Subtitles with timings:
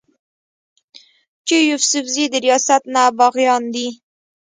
[1.47, 3.87] چې يوسفزي د رياست نه باغيان دي